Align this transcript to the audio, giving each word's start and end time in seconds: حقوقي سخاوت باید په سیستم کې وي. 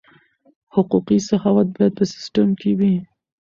حقوقي 0.75 1.17
سخاوت 1.29 1.67
باید 1.75 1.93
په 1.99 2.03
سیستم 2.13 2.47
کې 2.59 2.71
وي. 2.79 2.93